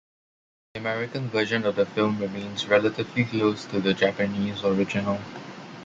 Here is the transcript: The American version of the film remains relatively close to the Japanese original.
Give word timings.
The 0.73 0.79
American 0.79 1.29
version 1.29 1.63
of 1.63 1.75
the 1.75 1.85
film 1.85 2.17
remains 2.17 2.65
relatively 2.65 3.23
close 3.23 3.65
to 3.65 3.79
the 3.79 3.93
Japanese 3.93 4.63
original. 4.65 5.19